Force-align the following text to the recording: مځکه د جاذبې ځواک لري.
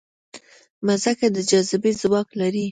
مځکه 0.85 1.27
د 1.35 1.37
جاذبې 1.49 1.91
ځواک 2.01 2.29
لري. 2.41 2.65